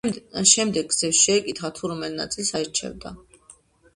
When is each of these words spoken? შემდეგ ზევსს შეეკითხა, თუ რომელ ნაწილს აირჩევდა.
შემდეგ 0.51 0.93
ზევსს 0.99 1.25
შეეკითხა, 1.27 1.69
თუ 1.79 1.91
რომელ 1.93 2.17
ნაწილს 2.21 2.49
აირჩევდა. 2.61 3.15